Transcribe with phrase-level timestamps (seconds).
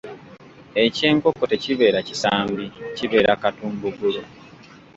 [0.83, 2.65] Eky’enkoko tekibeera kisambi,
[2.95, 4.21] kibeera katumbugulu.